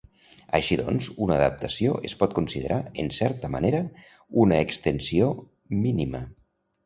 Així 0.59 0.77
doncs, 0.79 1.09
una 1.25 1.35
adaptació 1.41 1.91
es 2.09 2.15
pot 2.21 2.33
considerar, 2.39 2.79
en 3.03 3.11
certa 3.19 3.51
manera, 3.57 3.83
una 4.45 4.59
extensió 4.69 5.31
mínima. 5.85 6.23